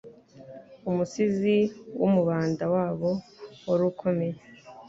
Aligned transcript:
umusizi 0.89 1.57
w'umubanda 1.99 2.63
wabo 2.75 3.09
wari 3.67 3.83
ukomeye 3.91 4.37